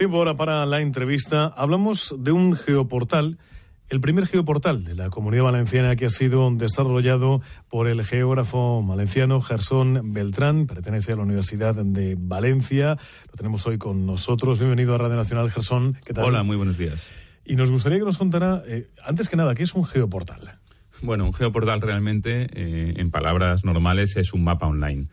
Tiempo 0.00 0.16
ahora 0.16 0.34
para 0.34 0.64
la 0.64 0.80
entrevista. 0.80 1.44
Hablamos 1.44 2.14
de 2.18 2.32
un 2.32 2.56
geoportal 2.56 3.36
el 3.90 4.00
primer 4.00 4.26
geoportal 4.26 4.82
de 4.82 4.94
la 4.94 5.10
comunidad 5.10 5.42
valenciana 5.42 5.94
que 5.94 6.06
ha 6.06 6.08
sido 6.08 6.50
desarrollado 6.52 7.42
por 7.68 7.86
el 7.86 8.02
geógrafo 8.02 8.82
valenciano 8.82 9.42
Gersón 9.42 10.14
Beltrán, 10.14 10.66
pertenece 10.66 11.12
a 11.12 11.16
la 11.16 11.24
Universidad 11.24 11.74
de 11.74 12.16
Valencia. 12.18 12.96
Lo 13.30 13.36
tenemos 13.36 13.66
hoy 13.66 13.76
con 13.76 14.06
nosotros. 14.06 14.58
Bienvenido 14.58 14.94
a 14.94 14.98
Radio 14.98 15.16
Nacional, 15.16 15.50
Gersón. 15.50 15.98
¿Qué 16.02 16.14
tal? 16.14 16.24
Hola, 16.24 16.44
muy 16.44 16.56
buenos 16.56 16.78
días. 16.78 17.10
Y 17.44 17.56
nos 17.56 17.70
gustaría 17.70 17.98
que 17.98 18.06
nos 18.06 18.16
contara, 18.16 18.62
eh, 18.66 18.88
antes 19.04 19.28
que 19.28 19.36
nada, 19.36 19.54
¿qué 19.54 19.64
es 19.64 19.74
un 19.74 19.84
geoportal? 19.84 20.60
Bueno, 21.02 21.26
un 21.26 21.34
geoportal 21.34 21.82
realmente, 21.82 22.48
eh, 22.54 22.94
en 22.96 23.10
palabras 23.10 23.66
normales, 23.66 24.16
es 24.16 24.32
un 24.32 24.44
mapa 24.44 24.66
online. 24.66 25.08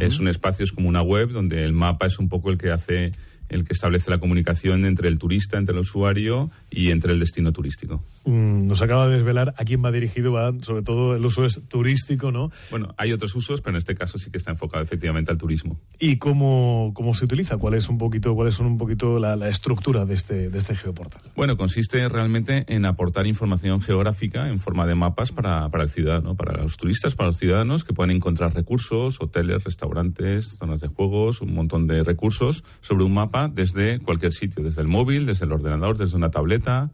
Es 0.00 0.18
un 0.18 0.28
espacio, 0.28 0.64
es 0.64 0.72
como 0.72 0.88
una 0.88 1.00
web 1.00 1.30
donde 1.30 1.64
el 1.64 1.72
mapa 1.72 2.06
es 2.06 2.18
un 2.18 2.28
poco 2.28 2.50
el 2.50 2.58
que 2.58 2.70
hace 2.70 3.12
el 3.48 3.64
que 3.64 3.72
establece 3.72 4.10
la 4.10 4.18
comunicación 4.18 4.84
entre 4.84 5.08
el 5.08 5.18
turista, 5.18 5.58
entre 5.58 5.74
el 5.74 5.80
usuario 5.80 6.50
y 6.70 6.90
entre 6.90 7.12
el 7.12 7.20
destino 7.20 7.52
turístico. 7.52 8.02
Mm, 8.26 8.66
nos 8.66 8.82
acaba 8.82 9.06
de 9.06 9.14
desvelar 9.14 9.54
a 9.56 9.64
quién 9.64 9.84
va 9.84 9.92
dirigido, 9.92 10.32
va, 10.32 10.52
sobre 10.60 10.82
todo 10.82 11.14
el 11.14 11.24
uso 11.24 11.44
es 11.44 11.62
turístico, 11.68 12.32
¿no? 12.32 12.50
Bueno, 12.72 12.92
hay 12.96 13.12
otros 13.12 13.32
usos, 13.36 13.60
pero 13.60 13.76
en 13.76 13.78
este 13.78 13.94
caso 13.94 14.18
sí 14.18 14.32
que 14.32 14.38
está 14.38 14.50
enfocado 14.50 14.82
efectivamente 14.82 15.30
al 15.30 15.38
turismo. 15.38 15.78
¿Y 16.00 16.16
cómo, 16.16 16.90
cómo 16.92 17.14
se 17.14 17.24
utiliza? 17.24 17.56
¿Cuál 17.56 17.74
es 17.74 17.88
un 17.88 17.98
poquito, 17.98 18.34
cuál 18.34 18.48
es 18.48 18.58
un 18.58 18.78
poquito 18.78 19.20
la, 19.20 19.36
estructura 19.48 20.04
de 20.04 20.14
este, 20.14 20.50
de 20.50 20.58
este 20.58 20.74
geoportal? 20.74 21.22
Bueno, 21.36 21.56
consiste 21.56 22.08
realmente 22.08 22.64
en 22.66 22.84
aportar 22.84 23.28
información 23.28 23.80
geográfica 23.80 24.48
en 24.48 24.58
forma 24.58 24.86
de 24.86 24.96
mapas 24.96 25.30
para, 25.30 25.68
para 25.68 25.84
el 25.84 25.90
ciudadano, 25.90 26.34
para 26.34 26.60
los 26.60 26.76
turistas, 26.76 27.14
para 27.14 27.28
los 27.28 27.36
ciudadanos 27.36 27.84
que 27.84 27.94
pueden 27.94 28.16
encontrar 28.16 28.54
recursos, 28.54 29.20
hoteles, 29.20 29.62
restaurantes, 29.62 30.56
zonas 30.58 30.80
de 30.80 30.88
juegos, 30.88 31.42
un 31.42 31.54
montón 31.54 31.86
de 31.86 32.02
recursos 32.02 32.64
sobre 32.80 33.04
un 33.04 33.14
mapa 33.14 33.46
desde 33.46 34.00
cualquier 34.00 34.32
sitio, 34.32 34.64
desde 34.64 34.82
el 34.82 34.88
móvil, 34.88 35.26
desde 35.26 35.46
el 35.46 35.52
ordenador, 35.52 35.96
desde 35.96 36.16
una 36.16 36.30
tableta, 36.32 36.90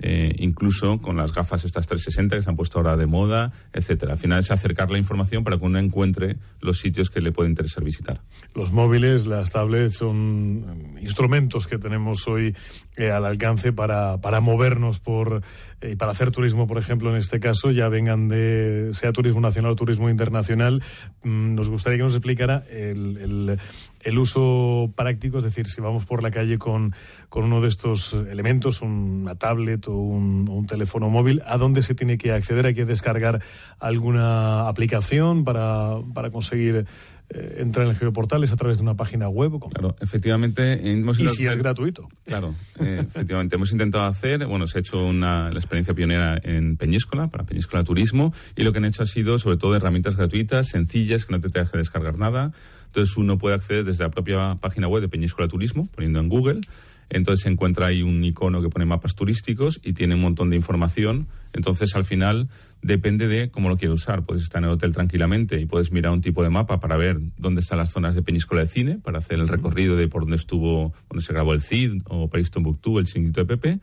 eh, 0.00 0.34
incluso 0.38 0.98
con 0.98 1.16
las 1.16 1.34
gafas 1.34 1.64
estas 1.64 1.86
360 1.86 2.36
que 2.36 2.42
se 2.42 2.50
han 2.50 2.56
puesto 2.56 2.78
ahora 2.78 2.96
de 2.96 3.06
moda, 3.06 3.52
etcétera. 3.72 4.12
Al 4.12 4.18
final 4.18 4.40
es 4.40 4.50
acercar 4.50 4.90
la 4.90 4.98
información 4.98 5.42
para 5.42 5.58
que 5.58 5.64
uno 5.64 5.78
encuentre 5.78 6.36
los 6.60 6.78
sitios 6.78 7.10
que 7.10 7.20
le 7.20 7.32
puede 7.32 7.50
interesar 7.50 7.82
visitar. 7.82 8.20
Los 8.54 8.72
móviles, 8.72 9.26
las 9.26 9.50
tablets 9.50 9.96
son 9.96 10.96
instrumentos 11.00 11.66
que 11.66 11.78
tenemos 11.78 12.28
hoy 12.28 12.54
eh, 12.96 13.10
al 13.10 13.24
alcance 13.24 13.72
para, 13.72 14.18
para 14.20 14.40
movernos 14.40 15.00
por 15.00 15.42
y 15.80 15.86
eh, 15.92 15.96
para 15.96 16.12
hacer 16.12 16.30
turismo, 16.30 16.66
por 16.66 16.78
ejemplo, 16.78 17.10
en 17.10 17.16
este 17.16 17.38
caso, 17.40 17.70
ya 17.70 17.88
vengan 17.88 18.28
de 18.28 18.90
sea 18.92 19.12
turismo 19.12 19.40
nacional 19.40 19.72
o 19.72 19.76
turismo 19.76 20.10
internacional. 20.10 20.82
Mm, 21.22 21.54
nos 21.54 21.68
gustaría 21.68 21.98
que 21.98 22.04
nos 22.04 22.14
explicara 22.14 22.64
el 22.70 23.58
uso 24.16 24.92
práctico, 24.94 25.38
es 25.38 25.44
decir, 25.44 25.66
si 25.66 25.80
vamos 25.80 26.06
por 26.06 26.22
la 26.22 26.30
calle 26.30 26.56
con, 26.56 26.94
con 27.28 27.44
uno 27.44 27.60
de 27.60 27.68
estos 27.68 28.14
elementos, 28.14 28.80
una 28.80 29.34
tablet 29.34 29.88
o 29.88 29.92
un, 29.92 30.48
un, 30.48 30.66
teléfono 30.66 31.10
móvil, 31.10 31.42
¿a 31.44 31.58
dónde 31.58 31.82
se 31.82 31.94
tiene 31.94 32.16
que 32.16 32.32
acceder? 32.32 32.66
¿Hay 32.66 32.74
que 32.74 32.84
descargar 32.84 33.42
alguna 33.80 34.68
aplicación 34.68 35.44
para, 35.44 35.96
para 36.14 36.30
conseguir 36.30 36.86
eh, 37.30 37.56
entrar 37.58 37.84
en 37.84 37.90
el 37.90 37.96
geoportal? 37.96 38.42
¿Es 38.42 38.52
a 38.52 38.56
través 38.56 38.78
de 38.78 38.82
una 38.82 38.94
página 38.94 39.28
web? 39.28 39.52
Claro, 39.70 39.96
efectivamente. 40.00 40.90
Hemos 40.90 41.20
y 41.20 41.28
si 41.28 41.46
es 41.46 41.58
gratuito. 41.58 42.08
Claro, 42.24 42.54
eh, 42.80 43.04
efectivamente. 43.06 43.56
hemos 43.56 43.70
intentado 43.70 44.04
hacer, 44.04 44.46
bueno, 44.46 44.66
se 44.66 44.78
ha 44.78 44.80
hecho 44.80 45.04
una, 45.04 45.50
la 45.50 45.58
experiencia 45.58 45.92
pionera 45.94 46.40
en 46.42 46.76
Peñíscola, 46.76 47.28
para 47.28 47.44
Peñíscola 47.44 47.84
Turismo, 47.84 48.32
y 48.56 48.62
lo 48.62 48.72
que 48.72 48.78
han 48.78 48.86
hecho 48.86 49.02
ha 49.02 49.06
sido 49.06 49.38
sobre 49.38 49.58
todo 49.58 49.76
herramientas 49.76 50.16
gratuitas, 50.16 50.68
sencillas, 50.68 51.26
que 51.26 51.34
no 51.34 51.40
te 51.40 51.48
deje 51.48 51.76
descargar 51.76 52.18
nada. 52.18 52.52
Entonces 52.86 53.16
uno 53.18 53.36
puede 53.36 53.56
acceder 53.56 53.84
desde 53.84 54.04
la 54.04 54.10
propia 54.10 54.56
página 54.60 54.88
web 54.88 55.02
de 55.02 55.08
Peñíscola 55.08 55.48
Turismo, 55.48 55.88
poniendo 55.94 56.20
en 56.20 56.28
Google, 56.28 56.60
entonces 57.10 57.42
se 57.42 57.48
encuentra 57.48 57.86
ahí 57.86 58.02
un 58.02 58.22
icono 58.22 58.60
que 58.60 58.68
pone 58.68 58.84
mapas 58.84 59.14
turísticos 59.14 59.80
y 59.82 59.94
tiene 59.94 60.14
un 60.14 60.20
montón 60.20 60.50
de 60.50 60.56
información. 60.56 61.28
Entonces 61.52 61.94
al 61.96 62.04
final 62.04 62.48
depende 62.82 63.26
de 63.28 63.50
cómo 63.50 63.68
lo 63.68 63.76
quieres 63.76 64.02
usar. 64.02 64.24
Puedes 64.24 64.42
estar 64.42 64.62
en 64.62 64.68
el 64.68 64.74
hotel 64.74 64.92
tranquilamente 64.92 65.60
y 65.60 65.66
puedes 65.66 65.90
mirar 65.90 66.12
un 66.12 66.20
tipo 66.20 66.42
de 66.42 66.50
mapa 66.50 66.80
para 66.80 66.96
ver 66.96 67.18
dónde 67.38 67.62
están 67.62 67.78
las 67.78 67.90
zonas 67.90 68.14
de 68.14 68.22
Peñíscola 68.22 68.60
de 68.60 68.66
Cine, 68.66 68.98
para 68.98 69.18
hacer 69.18 69.38
el 69.38 69.48
recorrido 69.48 69.96
de 69.96 70.08
por 70.08 70.22
dónde 70.22 70.36
estuvo, 70.36 70.92
donde 71.08 71.24
se 71.24 71.32
grabó 71.32 71.54
el 71.54 71.62
CID 71.62 72.02
o 72.08 72.28
París 72.28 72.50
Tombuctú, 72.50 72.98
el 72.98 73.06
Chinguito 73.06 73.40
de 73.40 73.46
Pepe. 73.46 73.80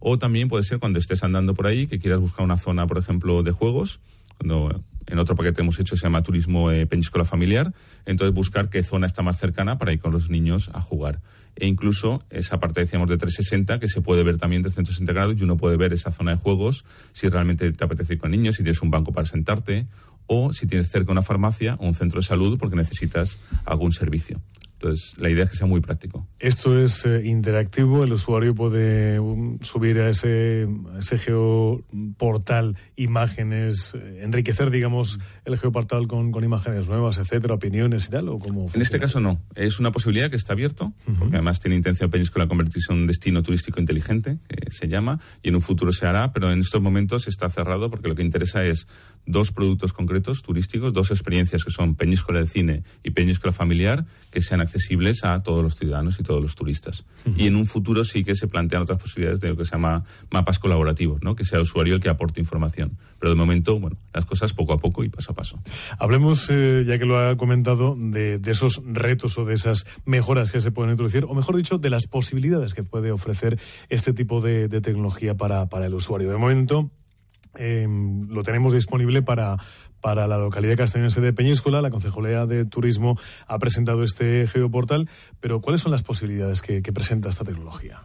O 0.00 0.16
también 0.18 0.48
puede 0.48 0.62
ser 0.62 0.78
cuando 0.78 1.00
estés 1.00 1.24
andando 1.24 1.54
por 1.54 1.66
ahí 1.66 1.88
que 1.88 1.98
quieras 1.98 2.20
buscar 2.20 2.44
una 2.44 2.56
zona, 2.56 2.86
por 2.86 2.98
ejemplo, 2.98 3.42
de 3.42 3.50
juegos. 3.50 4.00
Cuando 4.38 4.84
en 5.06 5.18
otro 5.18 5.36
paquete 5.36 5.62
hemos 5.62 5.78
hecho 5.80 5.96
se 5.96 6.02
llama 6.02 6.22
Turismo 6.22 6.70
eh, 6.70 6.88
Familiar. 7.24 7.72
Entonces 8.06 8.34
buscar 8.34 8.70
qué 8.70 8.82
zona 8.82 9.06
está 9.06 9.22
más 9.22 9.38
cercana 9.38 9.78
para 9.78 9.92
ir 9.92 10.00
con 10.00 10.12
los 10.12 10.30
niños 10.30 10.70
a 10.72 10.80
jugar 10.80 11.20
e 11.58 11.66
incluso 11.66 12.22
esa 12.30 12.60
parte, 12.60 12.80
decíamos, 12.80 13.08
de 13.08 13.18
360 13.18 13.80
que 13.80 13.88
se 13.88 14.00
puede 14.00 14.22
ver 14.22 14.38
también 14.38 14.62
de 14.62 14.70
360 14.70 15.12
grados 15.12 15.36
y 15.38 15.44
uno 15.44 15.56
puede 15.56 15.76
ver 15.76 15.92
esa 15.92 16.12
zona 16.12 16.32
de 16.32 16.36
juegos 16.38 16.84
si 17.12 17.28
realmente 17.28 17.70
te 17.72 17.84
apetece 17.84 18.14
ir 18.14 18.20
con 18.20 18.30
niños, 18.30 18.56
si 18.56 18.62
tienes 18.62 18.80
un 18.80 18.90
banco 18.90 19.12
para 19.12 19.26
sentarte 19.26 19.86
o 20.26 20.52
si 20.52 20.66
tienes 20.66 20.88
cerca 20.88 21.10
una 21.10 21.22
farmacia 21.22 21.74
o 21.80 21.86
un 21.86 21.94
centro 21.94 22.20
de 22.20 22.26
salud 22.26 22.58
porque 22.58 22.76
necesitas 22.76 23.38
algún 23.64 23.92
servicio. 23.92 24.40
Entonces, 24.80 25.18
la 25.18 25.28
idea 25.28 25.44
es 25.44 25.50
que 25.50 25.56
sea 25.56 25.66
muy 25.66 25.80
práctico. 25.80 26.28
Esto 26.38 26.78
es 26.78 27.04
eh, 27.04 27.22
interactivo, 27.24 28.04
el 28.04 28.12
usuario 28.12 28.54
puede 28.54 29.18
um, 29.18 29.58
subir 29.60 29.98
a 29.98 30.08
ese, 30.08 30.68
ese 30.96 31.18
geoportal 31.18 32.76
imágenes, 32.94 33.96
eh, 33.96 34.20
enriquecer, 34.22 34.70
digamos, 34.70 35.18
el 35.44 35.58
geoportal 35.58 36.06
con, 36.06 36.30
con, 36.30 36.44
imágenes 36.44 36.88
nuevas, 36.88 37.18
etcétera, 37.18 37.54
opiniones 37.54 38.06
y 38.06 38.10
tal, 38.10 38.28
o 38.28 38.38
cómo 38.38 38.68
En 38.72 38.80
este 38.80 39.00
caso 39.00 39.18
no, 39.18 39.40
es 39.56 39.80
una 39.80 39.90
posibilidad 39.90 40.30
que 40.30 40.36
está 40.36 40.52
abierto, 40.52 40.92
porque 41.18 41.34
además 41.34 41.58
tiene 41.58 41.74
intención 41.74 42.08
Peñíscola 42.08 42.46
convertirse 42.46 42.92
en 42.92 43.00
un 43.00 43.06
destino 43.08 43.42
turístico 43.42 43.80
inteligente, 43.80 44.38
que 44.46 44.70
se 44.70 44.86
llama, 44.86 45.18
y 45.42 45.48
en 45.48 45.56
un 45.56 45.62
futuro 45.62 45.90
se 45.90 46.06
hará, 46.06 46.32
pero 46.32 46.52
en 46.52 46.60
estos 46.60 46.80
momentos 46.80 47.26
está 47.26 47.48
cerrado 47.48 47.90
porque 47.90 48.08
lo 48.08 48.14
que 48.14 48.22
interesa 48.22 48.64
es 48.64 48.86
dos 49.28 49.52
productos 49.52 49.92
concretos 49.92 50.42
turísticos, 50.42 50.92
dos 50.92 51.10
experiencias 51.10 51.64
que 51.64 51.70
son 51.70 51.94
Peñíscola 51.94 52.40
de 52.40 52.46
Cine 52.46 52.82
y 53.04 53.10
Peñíscola 53.10 53.52
Familiar, 53.52 54.06
que 54.30 54.40
sean 54.40 54.60
accesibles 54.60 55.22
a 55.22 55.42
todos 55.42 55.62
los 55.62 55.76
ciudadanos 55.76 56.18
y 56.18 56.22
todos 56.22 56.42
los 56.42 56.56
turistas. 56.56 57.04
Y 57.36 57.46
en 57.46 57.56
un 57.56 57.66
futuro 57.66 58.04
sí 58.04 58.24
que 58.24 58.34
se 58.34 58.48
plantean 58.48 58.82
otras 58.82 58.98
posibilidades 58.98 59.40
de 59.40 59.50
lo 59.50 59.56
que 59.56 59.64
se 59.64 59.72
llama 59.72 60.04
mapas 60.30 60.58
colaborativos, 60.58 61.22
¿no? 61.22 61.36
que 61.36 61.44
sea 61.44 61.58
el 61.58 61.62
usuario 61.62 61.94
el 61.94 62.00
que 62.00 62.08
aporte 62.08 62.40
información. 62.40 62.96
Pero 63.18 63.30
de 63.30 63.36
momento, 63.36 63.78
bueno, 63.78 63.98
las 64.14 64.24
cosas 64.24 64.54
poco 64.54 64.72
a 64.72 64.78
poco 64.78 65.04
y 65.04 65.10
paso 65.10 65.32
a 65.32 65.34
paso. 65.34 65.58
Hablemos, 65.98 66.48
eh, 66.50 66.84
ya 66.86 66.98
que 66.98 67.04
lo 67.04 67.18
ha 67.18 67.36
comentado, 67.36 67.96
de, 67.98 68.40
esos 68.46 68.80
retos 68.86 69.36
o 69.36 69.44
de 69.44 69.54
esas 69.54 69.86
mejoras 70.06 70.52
que 70.52 70.60
se 70.60 70.70
pueden 70.70 70.92
introducir, 70.92 71.24
o 71.24 71.34
mejor 71.34 71.56
dicho, 71.56 71.76
de 71.76 71.90
las 71.90 72.06
posibilidades 72.06 72.72
que 72.72 72.82
puede 72.82 73.12
ofrecer 73.12 73.58
este 73.90 74.14
tipo 74.14 74.40
de, 74.40 74.68
tecnología 74.80 75.34
para, 75.34 75.66
para 75.66 75.86
el 75.86 75.94
usuario. 75.94 76.30
De 76.30 76.36
momento, 76.36 76.90
Em, 77.58 78.28
lo 78.28 78.42
tenemos 78.42 78.72
disponible 78.72 79.20
para, 79.22 79.56
para 80.00 80.26
la 80.28 80.38
localidad 80.38 80.76
castellonense 80.76 81.20
de 81.20 81.32
Peñíscola. 81.32 81.82
La 81.82 81.90
Concejalía 81.90 82.46
de 82.46 82.64
Turismo 82.64 83.18
ha 83.46 83.58
presentado 83.58 84.02
este 84.04 84.46
geoportal, 84.46 85.08
pero 85.40 85.60
¿cuáles 85.60 85.80
son 85.80 85.92
las 85.92 86.02
posibilidades 86.02 86.62
que, 86.62 86.80
presenta 86.92 87.28
esta 87.28 87.44
tecnología? 87.44 88.02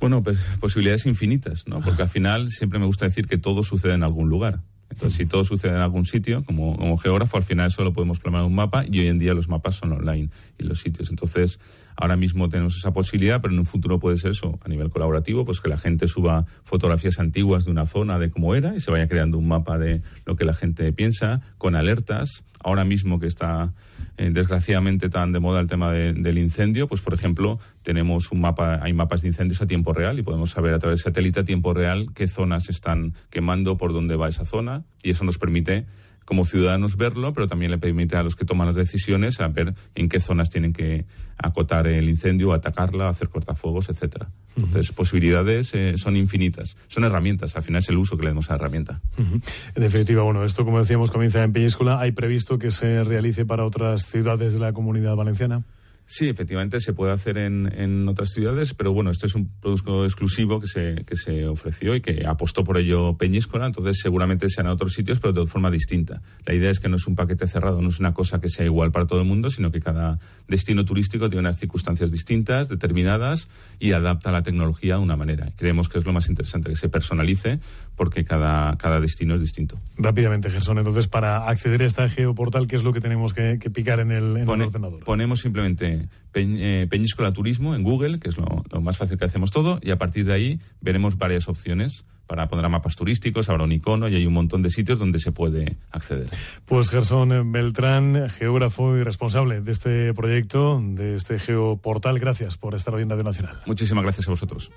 Bueno, 0.00 0.22
pues 0.22 0.38
posibilidades 0.60 1.06
infinitas, 1.06 1.66
¿no? 1.66 1.80
Porque 1.80 2.02
al 2.02 2.08
final 2.08 2.50
siempre 2.50 2.78
me 2.78 2.86
gusta 2.86 3.04
decir 3.04 3.26
que 3.26 3.38
todo 3.38 3.62
sucede 3.62 3.94
en 3.94 4.02
algún 4.02 4.28
lugar. 4.28 4.60
Entonces, 4.90 5.16
si 5.16 5.26
todo 5.26 5.44
sucede 5.44 5.72
en 5.72 5.78
algún 5.78 6.04
sitio, 6.04 6.44
como, 6.44 6.96
geógrafo, 6.98 7.36
al 7.36 7.44
final 7.44 7.70
solo 7.70 7.92
podemos 7.92 8.18
plasmar 8.18 8.42
un 8.42 8.54
mapa 8.54 8.84
y 8.86 8.98
hoy 8.98 9.06
en 9.06 9.18
día 9.18 9.34
los 9.34 9.48
mapas 9.48 9.76
son 9.76 9.92
online 9.92 10.30
y 10.58 10.64
los 10.64 10.80
sitios. 10.80 11.10
Entonces, 11.10 11.60
ahora 11.96 12.16
mismo 12.16 12.48
tenemos 12.48 12.76
esa 12.76 12.92
posibilidad, 12.92 13.40
pero 13.40 13.54
en 13.54 13.60
un 13.60 13.66
futuro 13.66 14.00
puede 14.00 14.18
ser 14.18 14.32
eso, 14.32 14.58
a 14.64 14.68
nivel 14.68 14.90
colaborativo, 14.90 15.44
pues 15.44 15.60
que 15.60 15.68
la 15.68 15.78
gente 15.78 16.08
suba 16.08 16.44
fotografías 16.64 17.20
antiguas 17.20 17.64
de 17.64 17.70
una 17.70 17.86
zona 17.86 18.18
de 18.18 18.30
cómo 18.30 18.54
era 18.54 18.74
y 18.74 18.80
se 18.80 18.90
vaya 18.90 19.06
creando 19.08 19.38
un 19.38 19.46
mapa 19.46 19.78
de 19.78 20.02
lo 20.26 20.36
que 20.36 20.44
la 20.44 20.54
gente 20.54 20.92
piensa, 20.92 21.40
con 21.56 21.76
alertas. 21.76 22.44
Ahora 22.62 22.84
mismo 22.84 23.20
que 23.20 23.26
está 23.26 23.72
eh, 24.20 24.28
desgraciadamente 24.30 25.08
tan 25.08 25.32
de 25.32 25.40
moda 25.40 25.60
el 25.60 25.66
tema 25.66 25.90
del 25.92 26.36
incendio, 26.36 26.86
pues 26.86 27.00
por 27.00 27.14
ejemplo, 27.14 27.58
tenemos 27.82 28.30
un 28.32 28.42
mapa, 28.42 28.78
hay 28.82 28.92
mapas 28.92 29.22
de 29.22 29.28
incendios 29.28 29.62
a 29.62 29.66
tiempo 29.66 29.94
real 29.94 30.18
y 30.18 30.22
podemos 30.22 30.50
saber 30.50 30.74
a 30.74 30.78
través 30.78 30.98
de 30.98 31.04
satélite 31.04 31.40
a 31.40 31.44
tiempo 31.44 31.72
real 31.72 32.08
qué 32.14 32.28
zonas 32.28 32.68
están 32.68 33.14
quemando, 33.30 33.78
por 33.78 33.94
dónde 33.94 34.16
va 34.16 34.28
esa 34.28 34.44
zona 34.44 34.84
y 35.02 35.12
eso 35.12 35.24
nos 35.24 35.38
permite 35.38 35.86
como 36.30 36.44
ciudadanos 36.44 36.96
verlo, 36.96 37.34
pero 37.34 37.48
también 37.48 37.72
le 37.72 37.78
permite 37.78 38.14
a 38.14 38.22
los 38.22 38.36
que 38.36 38.44
toman 38.44 38.68
las 38.68 38.76
decisiones 38.76 39.34
saber 39.34 39.74
en 39.96 40.08
qué 40.08 40.20
zonas 40.20 40.48
tienen 40.48 40.72
que 40.72 41.04
acotar 41.36 41.88
el 41.88 42.08
incendio, 42.08 42.52
atacarla, 42.52 43.08
hacer 43.08 43.30
cortafuegos, 43.30 43.88
etcétera. 43.88 44.28
Entonces, 44.54 44.92
posibilidades 44.92 45.74
eh, 45.74 45.94
son 45.96 46.14
infinitas. 46.14 46.76
Son 46.86 47.02
herramientas, 47.02 47.56
al 47.56 47.64
final 47.64 47.82
es 47.82 47.88
el 47.88 47.98
uso 47.98 48.16
que 48.16 48.22
le 48.22 48.28
damos 48.28 48.48
a 48.48 48.52
la 48.52 48.58
herramienta. 48.58 49.00
En 49.18 49.82
definitiva, 49.82 50.22
bueno, 50.22 50.44
esto 50.44 50.64
como 50.64 50.78
decíamos 50.78 51.10
comienza 51.10 51.42
en 51.42 51.52
Peñíscola. 51.52 51.98
¿Hay 51.98 52.12
previsto 52.12 52.60
que 52.60 52.70
se 52.70 53.02
realice 53.02 53.44
para 53.44 53.64
otras 53.64 54.06
ciudades 54.06 54.54
de 54.54 54.60
la 54.60 54.72
comunidad 54.72 55.16
valenciana? 55.16 55.64
Sí, 56.12 56.28
efectivamente 56.28 56.80
se 56.80 56.92
puede 56.92 57.12
hacer 57.12 57.38
en, 57.38 57.72
en, 57.72 58.08
otras 58.08 58.30
ciudades, 58.30 58.74
pero 58.74 58.92
bueno, 58.92 59.12
este 59.12 59.28
es 59.28 59.36
un 59.36 59.48
producto 59.60 60.04
exclusivo 60.04 60.58
que 60.58 60.66
se, 60.66 61.04
que 61.06 61.14
se 61.14 61.46
ofreció 61.46 61.94
y 61.94 62.00
que 62.00 62.26
apostó 62.26 62.64
por 62.64 62.78
ello 62.78 63.16
Peñíscola, 63.16 63.66
entonces 63.66 64.00
seguramente 64.02 64.48
sean 64.48 64.66
en 64.66 64.72
otros 64.72 64.92
sitios, 64.92 65.20
pero 65.20 65.32
de 65.32 65.46
forma 65.46 65.70
distinta. 65.70 66.20
La 66.44 66.52
idea 66.52 66.68
es 66.68 66.80
que 66.80 66.88
no 66.88 66.96
es 66.96 67.06
un 67.06 67.14
paquete 67.14 67.46
cerrado, 67.46 67.80
no 67.80 67.90
es 67.90 68.00
una 68.00 68.12
cosa 68.12 68.40
que 68.40 68.48
sea 68.48 68.64
igual 68.64 68.90
para 68.90 69.06
todo 69.06 69.20
el 69.20 69.24
mundo, 69.24 69.50
sino 69.50 69.70
que 69.70 69.80
cada 69.80 70.18
destino 70.48 70.84
turístico 70.84 71.28
tiene 71.28 71.42
unas 71.42 71.60
circunstancias 71.60 72.10
distintas, 72.10 72.68
determinadas, 72.68 73.48
y 73.78 73.92
adapta 73.92 74.32
la 74.32 74.42
tecnología 74.42 74.96
de 74.96 75.02
una 75.02 75.14
manera. 75.14 75.52
creemos 75.56 75.88
que 75.88 76.00
es 76.00 76.06
lo 76.06 76.12
más 76.12 76.28
interesante, 76.28 76.70
que 76.70 76.76
se 76.76 76.88
personalice, 76.88 77.60
porque 77.94 78.24
cada, 78.24 78.76
cada 78.78 78.98
destino 78.98 79.36
es 79.36 79.42
distinto. 79.42 79.78
Rápidamente, 79.96 80.50
Gerson, 80.50 80.78
entonces, 80.78 81.06
para 81.06 81.48
acceder 81.48 81.82
a 81.82 81.86
esta 81.86 82.08
geoportal, 82.08 82.66
¿qué 82.66 82.74
es 82.74 82.82
lo 82.82 82.92
que 82.92 83.00
tenemos 83.00 83.32
que, 83.32 83.60
picar 83.72 84.00
en 84.00 84.10
el, 84.10 84.38
en 84.38 84.48
el 84.48 84.62
ordenador? 84.62 85.04
Ponemos 85.04 85.40
simplemente 85.40 85.99
eh, 86.34 86.86
Peñíscola 86.88 87.32
Turismo 87.32 87.74
en 87.74 87.82
Google, 87.82 88.20
que 88.20 88.28
es 88.28 88.36
lo, 88.36 88.64
más 88.80 88.96
fácil 88.96 89.18
que 89.18 89.24
hacemos 89.24 89.50
todo, 89.50 89.78
y 89.82 89.90
a 89.90 89.98
partir 89.98 90.24
de 90.24 90.32
ahí 90.32 90.60
veremos 90.80 91.18
varias 91.18 91.48
opciones 91.48 92.04
para 92.26 92.46
poner 92.46 92.68
mapas 92.68 92.94
turísticos, 92.94 93.48
habrá 93.50 93.64
un 93.64 93.72
icono 93.72 94.08
y 94.08 94.14
hay 94.14 94.24
un 94.24 94.32
montón 94.32 94.62
de 94.62 94.70
sitios 94.70 95.00
donde 95.00 95.18
se 95.18 95.32
puede 95.32 95.76
acceder. 95.90 96.28
Pues 96.64 96.88
Gerson 96.88 97.50
Beltrán, 97.50 98.28
geógrafo 98.30 98.96
y 98.96 99.02
responsable 99.02 99.60
de 99.60 99.72
este 99.72 100.14
proyecto, 100.14 100.80
de 100.80 101.16
este 101.16 101.40
geoportal, 101.40 102.20
gracias 102.20 102.56
por 102.56 102.76
estar 102.76 102.94
hoy 102.94 103.02
en 103.02 103.10
Radio 103.10 103.24
Nacional. 103.24 103.56
Muchísimas 103.66 104.04
gracias 104.04 104.28
a 104.28 104.30
vosotros. 104.30 104.70